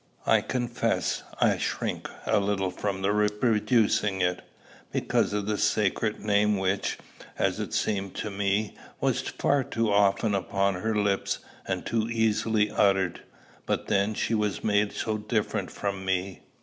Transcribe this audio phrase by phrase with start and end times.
[0.25, 4.41] I confess I shrink a little from reproducing it,
[4.91, 6.97] because of the sacred name which,
[7.37, 11.37] as it seemed to me, was far too often upon her lips,
[11.67, 13.21] and too easily uttered.
[13.67, 16.41] But then, she was made so different from me!